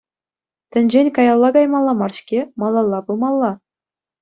[0.75, 3.51] Тӗнчен каялла каймалла мар-ҫке, малалла пымалла.